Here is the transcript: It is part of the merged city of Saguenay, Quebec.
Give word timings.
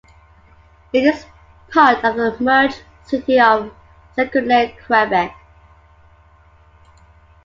It 0.93 1.03
is 1.03 1.27
part 1.69 2.03
of 2.03 2.15
the 2.15 2.35
merged 2.39 2.81
city 3.05 3.39
of 3.39 3.71
Saguenay, 4.15 4.75
Quebec. 4.87 5.31